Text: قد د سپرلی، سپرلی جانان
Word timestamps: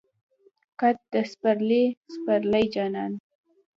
قد 0.79 0.95
د 1.11 1.13
سپرلی، 1.31 1.83
سپرلی 2.13 2.63
جانان 2.73 3.11